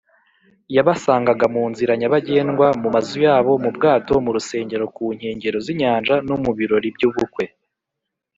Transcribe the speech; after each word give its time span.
Yabasangaga 0.75 1.45
mu 1.55 1.63
nzira 1.71 1.91
nyabagendwa, 1.99 2.67
mu 2.81 2.87
mazu 2.95 3.17
yabo, 3.25 3.51
mu 3.63 3.69
bwato, 3.75 4.13
mu 4.25 4.31
rusengero, 4.35 4.85
ku 4.95 5.03
nkengero 5.15 5.57
z’inyanja, 5.65 6.15
no 6.27 6.35
mu 6.43 6.51
birori 6.57 6.87
by’ubukwe 6.95 7.45